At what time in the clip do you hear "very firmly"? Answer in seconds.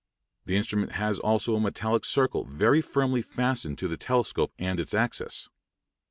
2.45-3.21